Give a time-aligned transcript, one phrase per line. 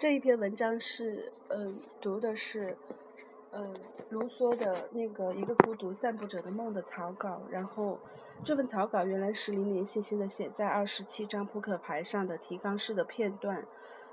[0.00, 2.74] 这一篇文章是，嗯，读的是，
[3.52, 3.74] 嗯，
[4.08, 7.42] 卢梭的那个《一个孤独散步者的梦》的草稿。
[7.50, 7.98] 然后，
[8.42, 13.66] 这份草稿原来是零零星星的写在二十七张扑克牌上的提纲式的片段，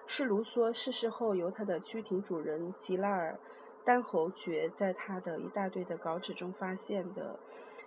[0.06, 3.40] 是卢梭逝世后由他的居廷主人吉拉尔
[3.86, 7.40] 丹侯爵在他的一大堆的稿纸中发现的，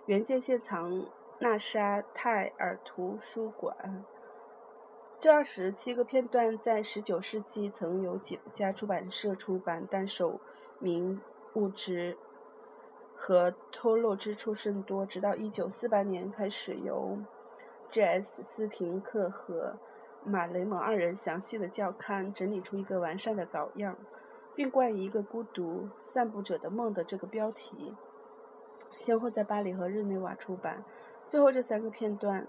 [0.07, 1.05] 原件现藏
[1.37, 4.03] 纳沙泰尔图书馆。
[5.21, 10.41] 这二十七个片段在十九世纪曾有几家出版社出版，但首
[10.79, 11.21] 名
[11.53, 12.17] 物质
[13.15, 15.05] 和脱落之处甚多。
[15.05, 17.19] 直到一九四八年开始，由
[17.91, 18.41] J.S.
[18.41, 19.75] 斯平克和
[20.23, 23.95] 马雷蒙二人详细的校勘，整理出一个完善的稿样，
[24.55, 27.93] 并冠以“一个孤独散步者的梦”的这个标题，
[28.97, 30.83] 先后在巴黎和日内瓦出版。
[31.29, 32.47] 最后这三个片段。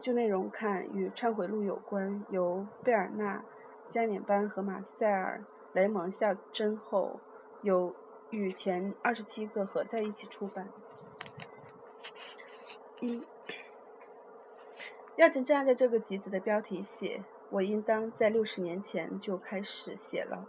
[0.00, 3.44] 就内容看，与忏悔录有关，由贝尔纳、
[3.90, 7.20] 加冕班和马塞尔·雷蒙下针后，
[7.62, 7.94] 有
[8.30, 10.68] 与前二十七个合在一起出版。
[13.00, 13.22] 一，
[15.16, 20.46] 要真这样在这个集子的标题写，我应当在六十年前就开始写了，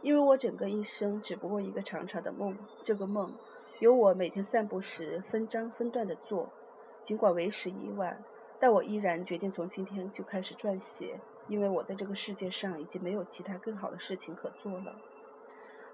[0.00, 3.34] 因为我整个一生只不过一个长长的梦，这个梦
[3.80, 6.50] 由我每天散步时分章分段的做，
[7.02, 8.22] 尽管为时已晚。
[8.64, 14.96] 但我依然决定从今天就开始撰写，因为我在这个世界上已经没有其他更好的事情可做了。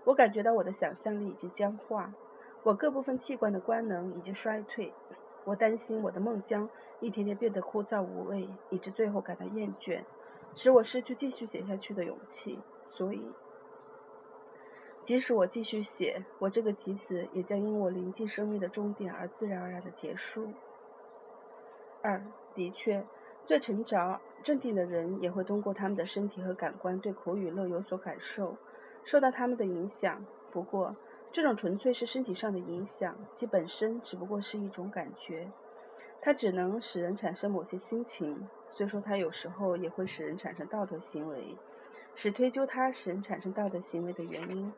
[0.05, 2.15] 我感觉到我的想象力已经僵化，
[2.63, 4.93] 我各部分器官的官能已经衰退。
[5.43, 10.05] 我担心我的梦将一天天变得枯燥无味，以致最后感到厌倦，
[10.55, 12.61] 使我失去继续写下去的勇气。
[12.89, 13.21] 所以，
[15.03, 20.53] 即使我继续写，我这个集子也将因我临近生命的终点而自然而然的结束。
[22.03, 22.23] 二。
[22.55, 23.05] 的确，
[23.47, 28.57] 最沉着、镇定的人也会通过他们的身体和感官对苦与乐有所感受，
[29.05, 30.27] 受到他们的影响。
[30.51, 30.97] 不过，
[31.31, 35.53] 这种纯粹是身体上的影响，其本身只不过是一种感觉，
[36.21, 38.49] 它只能使人产生某些心情。
[38.69, 41.57] 虽说它有时候也会使人产生道德行为，
[42.17, 44.73] 使推究它使人产生道德行为的原因，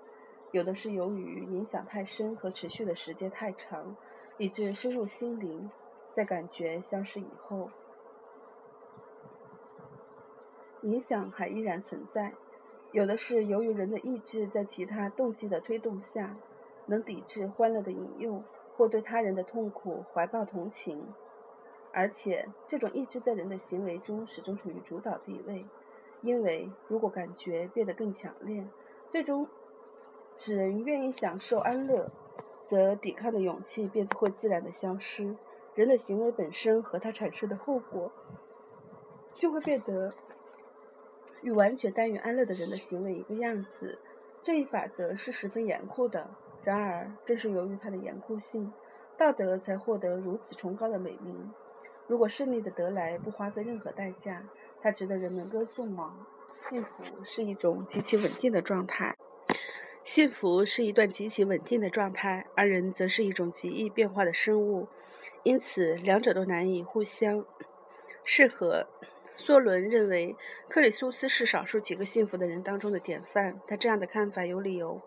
[0.50, 3.97] 有的是由于影响太深和持续的时间太长，
[4.36, 5.70] 以致深入心灵。
[6.14, 7.70] 在感觉消失以后，
[10.82, 12.32] 影响还依然存在。
[12.90, 16.36] 有的是由于人的意志在其他动机的推动下，
[16.86, 18.42] 能抵制欢乐的引诱，
[18.76, 21.06] 或对他人的痛苦怀抱同情，
[21.92, 25.64] 而且这种意志在人的行为中始终处于主导地位。
[26.20, 28.66] 因为如果感觉变得更强烈，
[29.10, 29.48] 最终
[30.36, 32.10] 使人愿意享受安乐，
[32.66, 35.34] 则抵抗的勇气便会自然的消失。
[35.75, 38.12] 人的行为本身和它产生的后果，
[39.33, 40.12] 就会变得
[41.41, 43.99] 与完全耽于安乐的人的行为一个样子。
[44.43, 46.31] 这一法则是十分严酷的。
[46.62, 48.72] 然而，正是由于它的严酷性，
[49.16, 51.53] 道德才获得如此崇高的美名。
[52.06, 54.44] 如果胜利的得来不花费任何代价，
[54.81, 56.27] 它值得人们歌颂吗？
[56.69, 59.16] 幸福是一种极其稳定的状态。
[60.04, 64.88] 幸福是一段极其稳定的状态，而人则是一种极易变化的生物，
[65.44, 67.44] 因此两者都难以互相
[68.24, 68.88] 适合。
[69.36, 70.36] 梭伦认为
[70.68, 75.00] 克里苏斯是少数几个幸福的人当中的典范，他这样的看法有理由，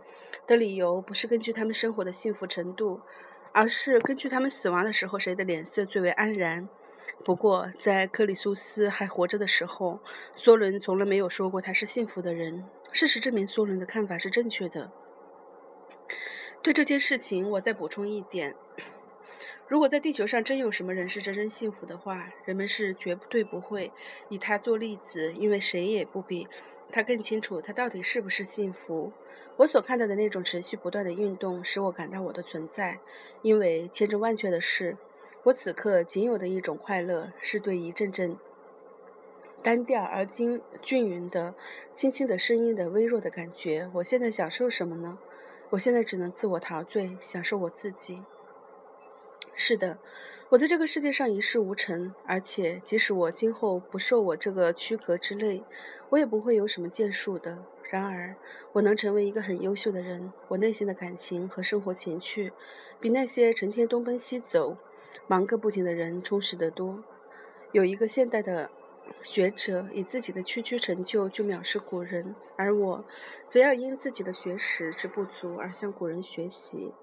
[0.47, 3.01] 的理由不是根据他们生活的幸福程度，
[3.51, 6.67] 而是根据他们死亡的时候谁的脸色最为安然。
[7.23, 9.99] 不过，在克里苏斯还活着的时候，
[10.35, 12.65] 梭伦从来没有说过他是幸福的人。
[12.95, 14.89] 事实证明，梭伦的看法是正确的。
[16.63, 18.55] 对这件事情，我再补充一点：
[19.67, 23.91] 如果在地球上真有什么人是真正幸福的话，人们是绝对不会
[24.29, 26.47] 以他做例子，因为谁也不比
[26.89, 29.11] 他更清楚他到底是不是幸福。
[29.57, 32.99] 我所看到的那种持续不断的运动，使我感到我的存在，
[33.41, 34.95] 因为千真万确的是。
[35.43, 38.37] 我此刻仅有的一种快乐，是对一阵阵
[39.65, 41.55] 单调而均均匀的、
[41.95, 43.89] 轻轻的声音的微弱的感觉。
[43.95, 45.17] 我现在享受什么呢？
[45.71, 48.21] 我现在只能自我陶醉，享受我自己。
[49.55, 49.97] 是的，
[50.49, 55.63] 我在这个世界上一事无成，而且即使我今后不受我这个躯壳之累，
[56.09, 57.57] 我也不会有什么建树的。
[57.89, 58.35] 然而，
[58.73, 60.31] 我能成为一个很优秀的人。
[60.49, 62.53] 我内心的感情和生活情趣，
[62.99, 64.77] 比那些成天东奔西走。
[65.25, 67.03] 忙个不停的人充实得多。
[67.71, 68.69] 有一个现代的
[69.23, 73.05] 学者以自己的区区成就就藐视古人，而我
[73.49, 76.93] 则要因自己的学识之不足而向古人学习。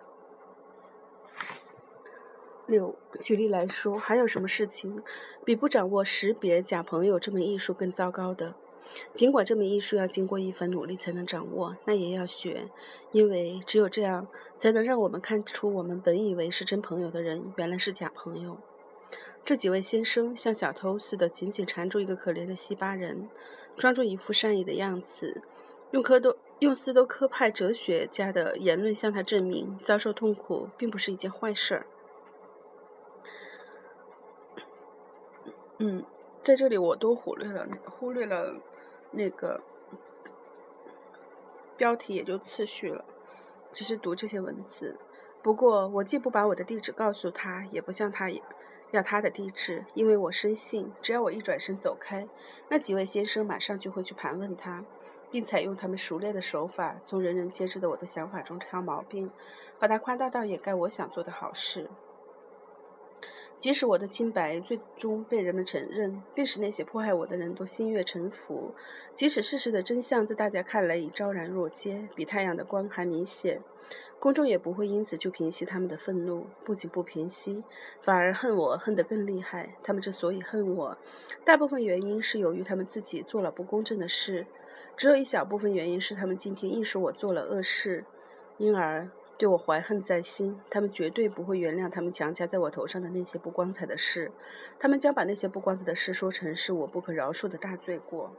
[2.66, 5.02] 六，举例来说，还有什么事情
[5.44, 8.54] 比不掌握识别假朋友这门艺术更糟糕的？
[9.14, 12.68] 尽管这门艺术要经过一番努力才能掌握，那也要学，
[13.12, 14.26] 因为只有这样，
[14.58, 18.58] 才能让我们看出我们本以为是真朋友的人，原来是假朋友。
[19.44, 23.28] 这几位先生像小偷似的，紧紧缠住一个可怜的西巴人，
[23.76, 25.42] 装出一副善意的样子，
[25.90, 31.84] 用科多用斯多科派哲学家的言论向他证明，遭受痛苦并不是一件坏事。
[35.78, 36.04] 嗯。
[36.44, 38.56] 在这里，我都忽略了忽略了
[39.12, 39.62] 那个
[41.76, 43.04] 标题，也就次序了，
[43.72, 44.98] 只是读这些文字。
[45.40, 48.28] 不过，我既不把我的地址告诉他，也不向他
[48.92, 52.28] 要他的地址，因为我深信，只要我一转身走开，
[52.68, 54.84] 那几位先生马上就会去盘问他，
[55.30, 59.30] 并采用他们熟练的手法，从人人皆知的我的想法中挑毛病，
[59.78, 61.90] 把它夸大到掩盖我想做的好事。
[63.62, 68.74] 即使我的清白最终被人们承认，并使那些迫害我的人都心悦诚服；
[69.14, 73.62] 即使事实的真相在大家看来已昭然若揭，比太阳的光还明显，
[74.18, 76.48] 公众也不会因此就平息他们的愤怒。
[76.64, 77.62] 不仅不平息，
[78.02, 79.76] 反而恨我，恨得更厉害。
[79.84, 80.98] 他们之所以恨我，
[81.44, 84.44] 大部分原因是由于他们自己做了不公正的事，
[84.96, 88.04] 只有一小部分原因是他们今天硬是我做了恶事，
[88.58, 89.08] 因而。
[89.42, 94.30] 对我怀恨在心，他们绝对不会原谅他们强加在我头上的那些不光彩的事，
[94.78, 98.30] 他们将把那些不光彩的事说成是我不可饶恕的大罪过。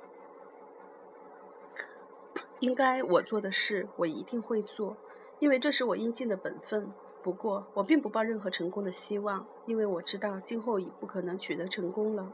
[2.62, 4.96] 应该我做的事，我一定会做，
[5.40, 6.90] 因为这是我应尽的本分。
[7.22, 12.32] 不过，我并不抱任何成功的希望，因为我知道今后已不可能取得成功了。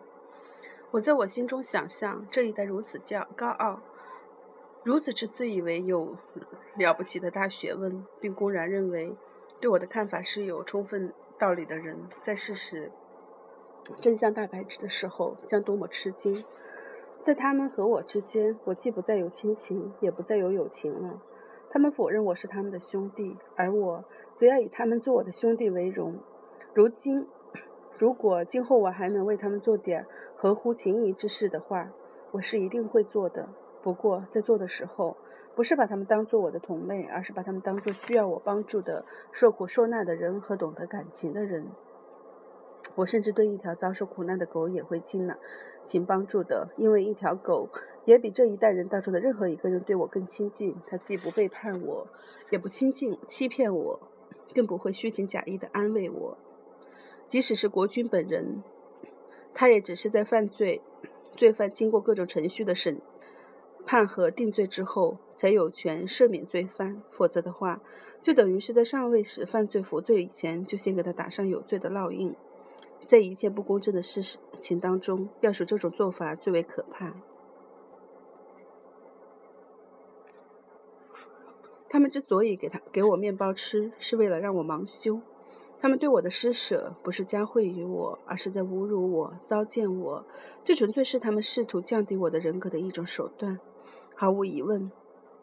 [0.91, 3.81] 我在我心中想象，这一代如此骄高傲。
[4.83, 6.15] 如此之自以为有
[6.77, 9.15] 了不起的大学问，并公然认为
[9.59, 12.91] 对我的看法是有充分道理的人，在事实
[13.97, 16.43] 真相大白之的时候，将多么吃惊！
[17.21, 21.21] 在他们和我之间，我既不再有亲情，也不再有友情了。
[21.69, 26.17] 他们否认我是他们的兄弟，而我则要以他们做我的兄弟为荣。
[26.73, 27.27] 如今，
[27.99, 30.05] 如果今后我还能为他们做点
[30.37, 31.91] 合乎情谊之事的话，
[32.31, 33.49] 我是一定会做的。
[33.81, 35.15] 不过，在做的时候，
[35.55, 41.67] 不是把他们当做我的同类，而是把他们当做需要我帮助的受苦受难的人和懂得感情的人。
[42.95, 45.37] 我甚至对一条遭受苦难的狗也会亲了
[45.83, 47.69] 请帮助的，因为一条狗
[48.05, 50.75] 也比这一代人当中的任何一个人对我更亲近。
[50.87, 52.07] 它既不背叛我，
[52.49, 53.99] 也不亲近欺骗我，
[54.55, 56.37] 更不会虚情假意地安慰我。
[57.27, 58.63] 即使是国君本人，
[59.53, 60.81] 他也只是在犯罪
[61.35, 63.01] 罪犯经过各种程序的审。
[63.85, 67.81] 判和定罪之后，才有权赦免罪犯；否则的话，
[68.21, 72.35] 就等于是在上位使犯罪服罪以前，就先给他打上有罪的烙印。
[73.07, 77.15] 在一切不公正的事情当中，要数这种做法最为可怕。
[81.89, 85.21] 他们之所以给他给我面包吃，是为了让我忙修。
[85.79, 90.25] 他们对我的施舍，不是加惠于我，而是在侮辱我、糟践我。
[90.63, 93.59] 这纯粹是他们试图降低我的人格的一种手段。
[94.19, 94.91] 毫无疑问，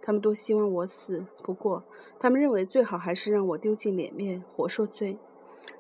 [0.03, 1.25] 他们都希望我死。
[1.43, 1.83] 不过，
[2.21, 5.19] 他们认为最好还是让我丢尽脸面，活受罪。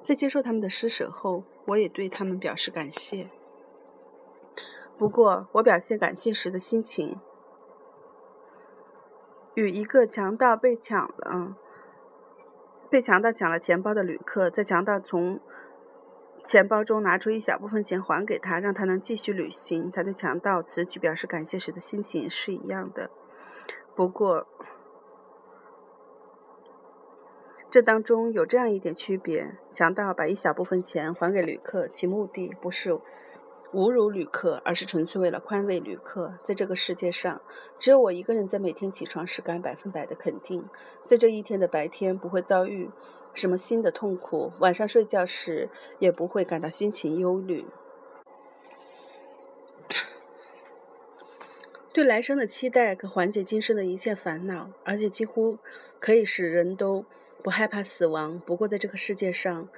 [0.03, 3.29] 在接受他们的施舍后，我也对他们表示感谢。
[4.97, 7.21] 不过，我表现感谢时的心情，
[9.53, 11.55] 与一个强盗被抢了、
[12.88, 15.38] 被强盗抢了钱包的旅客，在强盗从
[16.47, 19.91] 钱包中拿出一小部分钱还给他，让他能继续旅行。
[19.91, 23.11] 他对强盗此举表示感谢时的心情是一样的。
[23.97, 24.47] 不过，
[27.69, 32.97] 这当中有这样一点区别：强盗把一小部分钱还给旅客，其目的不是。
[33.76, 36.33] 侮辱旅客，而是纯粹为了宽慰旅客。
[36.42, 37.42] 在这个世界上，
[37.78, 40.64] 只有我一个人在每天起床时敢百分百的肯定，
[41.04, 42.88] 在这一天的白天不会遭遇
[43.35, 45.68] 什么新的痛苦，晚上睡觉时
[45.99, 47.66] 也不会感到心情忧虑。
[51.92, 55.59] 对来生的期待可缓解今生的一切烦恼，而且几乎
[56.00, 57.04] 可以使人都
[57.42, 58.40] 不害怕死亡。
[58.40, 59.68] 不过，在这个世界上，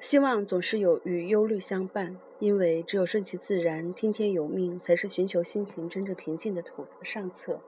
[0.00, 7.60] 希望总是有与忧虑相伴，因为只有顺其自然、听天由命，才是寻求心情真正平静的途上策。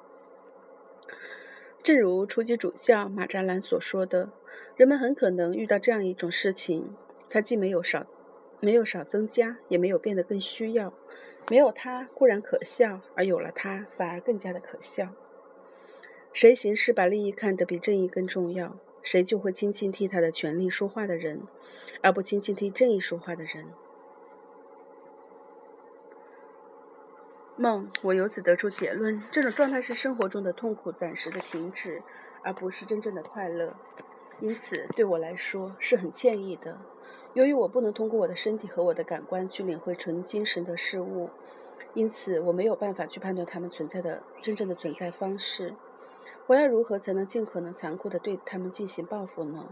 [1.82, 4.30] 正如初级主教马扎兰所说的，
[4.76, 6.94] 人们很可能遇到这样一种事情：
[7.30, 8.06] 它既没有少，
[8.60, 10.92] 没有少增加，也没有变得更需要。
[11.50, 15.14] 没有它固然可笑，而有了它反而更加的可笑。
[16.32, 18.76] 谁行事把利益看得比正义更重要？
[19.00, 21.40] 谁就会轻轻替他的权利说话的人，
[22.02, 23.64] 而不轻轻替正义说话的人。
[27.60, 32.04] 梦，我由此得出结论：这种状态是生活中的痛苦暂时的停止，
[32.44, 33.74] 而不是真正的快乐。
[34.38, 36.78] 因此，对我来说是很歉意的。
[37.34, 41.30] 由于我不能通过我的身体和我的感官去领会纯精神的事物，
[41.94, 45.74] 因此我没有办法去判断它们存在的真正的存在方式。
[46.46, 49.68] 我要如何才能尽可能残酷地对他们进行报复呢？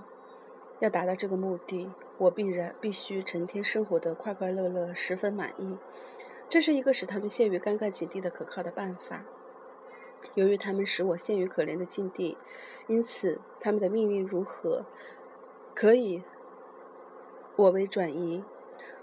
[0.81, 1.89] 要达到这个目的，
[2.19, 5.79] 我必然必须成天生活得快快乐乐，十分满意。
[6.49, 9.25] 这是一个使他们陷于尴尬境地的可靠的办法。
[10.35, 12.37] 由于他们使我陷于可怜的境地，
[12.87, 14.85] 因此他们的命运如何，
[15.75, 16.23] 可以
[17.57, 18.45] 我为转移。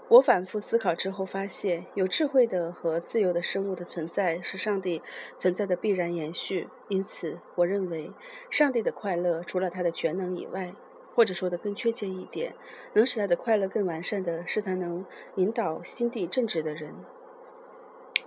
[0.08, 5.02] 我反复思考之后发现，有智慧的和自由的生物的存在是上帝
[5.38, 6.68] 存在的必然延续。
[6.88, 8.12] 因此，我认为
[8.50, 10.74] 上帝的快乐除了他的全能以外，
[11.14, 12.54] 或者说的更确切一点，
[12.92, 16.94] 能使他的快乐更完善的是他能引导心地正直的人。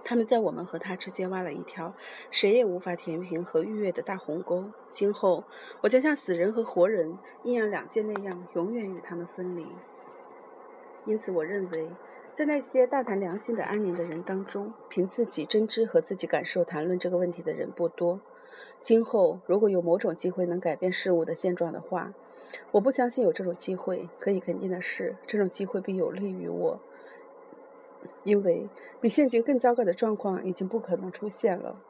[0.09, 1.93] 他们在我们和他之间挖了一条
[2.31, 4.63] 谁也无法填平和逾越的大鸿沟。
[4.93, 5.43] 今后，
[5.81, 9.67] 我将像死人和活人阴阳两界那样，永远与他们分离。
[11.05, 11.89] 因此，我认为，
[12.33, 18.21] 在那些大谈良心的安宁的人当中，凭自己真知和自己感受谈论这个问题的人不多。
[18.79, 22.13] 今后，如果有某种机会能改变事物的现状的话，
[22.71, 24.07] 我不相信有这种机会。
[24.17, 26.79] 可以肯定的是，这种机会必有利于我。
[28.23, 31.81] 因为比现今更糟糕的状况已经不可能出现了。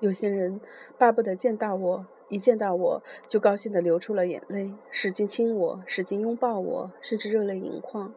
[0.00, 0.60] 有些人
[0.98, 8.12] 巴不得见到我，一见到我就高兴地流出了眼泪，使劲亲我，使劲拥抱我，甚至热泪盈眶，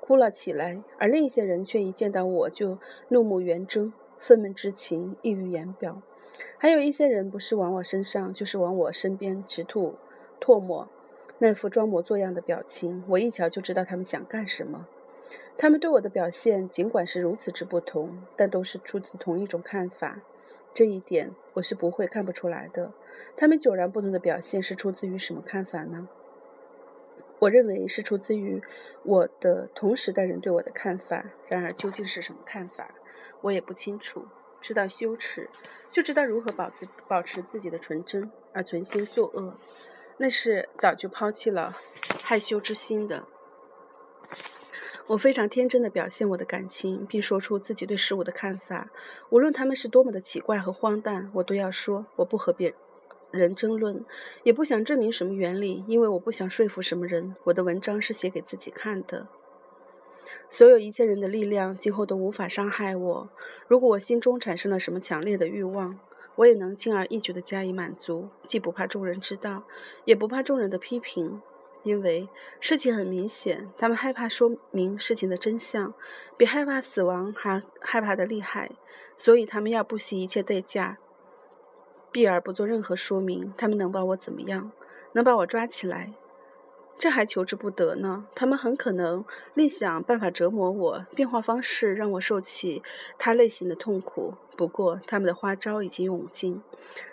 [0.00, 6.02] 哭了起来；而另一些人却一见到我就怒目圆睁，愤懑之情溢于言表。
[6.58, 9.96] 还有一些人不是往我身上，就是往我身边直吐
[10.40, 10.88] 唾沫，
[11.38, 14.86] 那副装模作样的表情，我一瞧就知道他们想干什么。
[15.56, 20.20] 他们对我的表现尽管是如此之不同，但都是出自同一种看法。
[20.74, 22.92] 这一点我是不会看不出来的。
[23.36, 26.08] 他们迥然不同的表现是出自于什么看法呢？
[27.40, 28.62] 我认为是出自于
[29.02, 31.26] 我的同时代人对我的看法。
[31.48, 32.94] 然而究竟是什么看法，
[33.42, 34.26] 我也不清楚。
[34.60, 35.50] 知道羞耻，
[35.90, 39.58] 就知道如何保持保持自己的纯真，而存心作恶，
[40.18, 41.76] 那是早就抛弃了
[42.22, 43.24] 害羞之心的。
[45.08, 48.90] 我非常天真的表现我的感情，并说出自己对事物的看法，
[49.30, 52.06] 无论他们是多么的奇怪和荒诞，我都要说。
[52.16, 52.74] 我不和别
[53.30, 54.04] 人争论，
[54.44, 57.34] 也不想证明什么原理，因为我不想说服什么人。
[57.44, 59.26] 我的文章是写给自己看的。
[60.48, 63.28] 所有一切人的力量今后都无法伤害我。
[63.66, 65.98] 如果我心中产生了什么强烈的欲望，
[66.36, 69.64] 我也能轻而易举地加以满足，既不怕众人知道，
[70.04, 71.42] 也不怕众人的批评。
[71.82, 72.28] 因为
[72.60, 75.92] 事情很明显，他们害怕说明事情的真相，
[76.36, 78.70] 比害怕死亡还害怕的厉害，
[79.16, 80.98] 所以他们要不惜一切代价，
[82.10, 83.52] 避而不做任何说明。
[83.56, 84.70] 他们能把我怎么样？
[85.12, 86.12] 能把我抓起来？
[86.98, 88.26] 这还求之不得呢。
[88.34, 89.24] 他们很可能
[89.54, 92.82] 另想办法折磨我，变化方式让我受起
[93.18, 94.34] 他类型的痛苦。
[94.56, 96.62] 不过他们的花招已经用尽，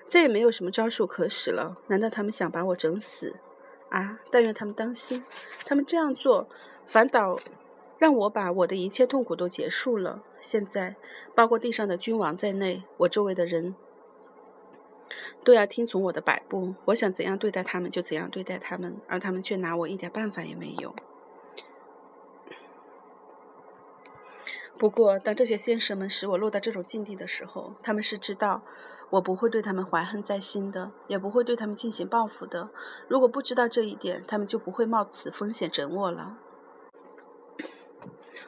[0.07, 1.77] 再也没有什么招数可使了。
[1.87, 3.37] 难道他们想把我整死？
[3.89, 4.19] 啊！
[4.31, 5.23] 但愿他们当心，
[5.65, 6.47] 他们这样做，
[6.85, 7.39] 反倒
[7.97, 10.23] 让我把我的一切痛苦都结束了。
[10.41, 10.95] 现在，
[11.35, 13.75] 包括地上的君王在内，我周围的人
[15.43, 16.75] 都要听从我的摆布。
[16.85, 20.95] 我想怎样对待他们，就怎样对待他们，而他们却拿我一点办法也没有。
[24.77, 28.61] 不过，当这些先生们使我落到这种境地的时候，他们是知道。
[29.11, 32.69] 我不会对他们怀恨在心的，也不会对他们进行报复的。
[33.07, 36.37] 如果不知道这一点，他们就不会冒此风险整我了。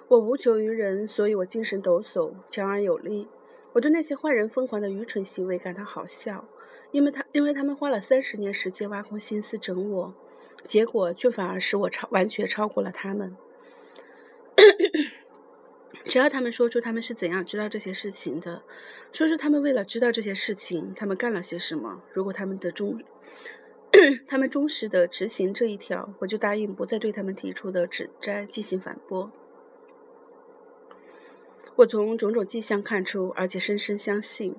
[0.08, 3.28] 我无求于人，所以我精神抖擞，强而有力。
[3.74, 6.46] 我对那些坏人疯狂的愚蠢行为感到好笑，
[6.92, 10.14] 因为他因为他们花了三十年时间挖空心思整我，
[10.66, 13.36] 结果却反而使我超完全超过了他们。
[16.06, 18.64] 只要他们说出他们是怎样知道这些事情的，
[19.12, 22.02] 说出他们为了知道这些事情，他们干了些什么。
[22.12, 23.02] 如果他们的忠，
[24.28, 29.32] 他们忠实的执行这一条，我就答应不再对他们提出的指摘进行反驳。
[31.78, 34.56] 我从种种迹象看出，而且深深相信。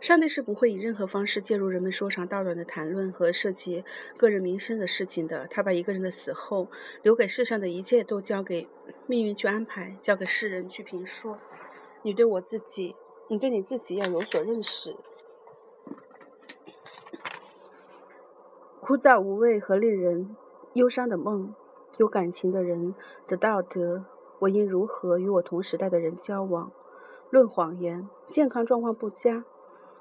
[0.00, 3.82] 上帝是不会以任何方式介入人们说长道短的谈论和涉及
[4.16, 5.46] 个人名声的事情的。
[5.48, 6.68] 他把一个人的死后
[7.02, 8.68] 留给世上的一切都交给
[9.06, 11.38] 命运去安排，交给世人去评说。
[12.02, 12.94] 你对我自己，
[13.28, 14.94] 你对你自己要有所认识。
[18.80, 20.36] 枯燥无味和令人
[20.74, 21.52] 忧伤的梦，
[21.96, 22.94] 有感情的人
[23.26, 24.04] 的道德，
[24.40, 26.70] 我应如何与我同时代的人交往？
[27.30, 29.44] 论谎言，健康状况不佳，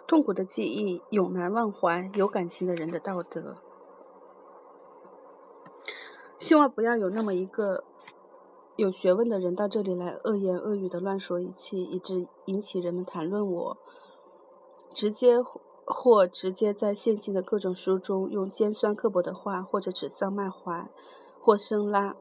[0.08, 3.58] 痛苦的记忆永难忘怀有感情的人的道德。
[6.40, 7.84] 希望不要有那么一个
[8.76, 13.78] 有学问的人到这里来恶言恶语的乱说一气，以致引起人们谈论我，
[14.94, 15.38] 直接。
[15.88, 20.90] 或直接在现今的各种书中用尖酸刻薄的话，或者指桑骂槐，
[21.40, 22.16] 或生拉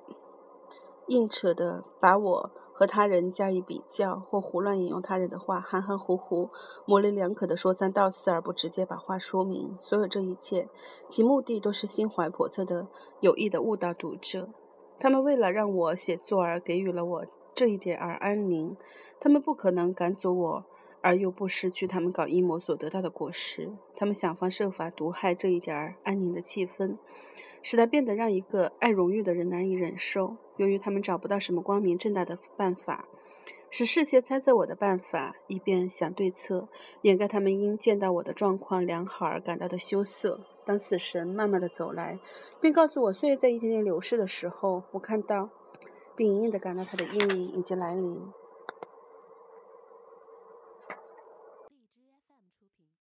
[1.06, 6.50] 硬扯的把我和他人加以比较，或胡乱引用他人的话，含含糊糊、
[6.84, 9.76] 模棱两可的说三道四，而不直接把话说明。
[9.78, 10.68] 所有这一切，
[11.08, 12.88] 其目的都是心怀叵测的
[13.20, 14.50] 有意的误导读者。
[14.98, 18.76] 他们为了让我写作而给予了我这一点而安宁，
[19.20, 20.64] 他们不可能赶走我。
[21.06, 26.96] 而又不失去他们搞阴谋所得到的果实，他们想方设法毒害这一点儿安宁的气氛，
[27.60, 30.38] 使它变得让一个爱荣誉的人难以忍受。
[30.56, 33.06] 由于他们找不到什么光明正大的办法，
[33.70, 36.68] 使世界猜测我的办法，以便想对策，
[37.02, 40.40] 掩盖他们因见到我的状况良好而感到的羞涩。
[40.64, 42.18] 当死神慢慢的走来，
[42.60, 45.50] 并告诉我岁月在一点点流逝的时候，我看到，
[46.16, 48.22] 并隐隐的感到他的阴影已经来临。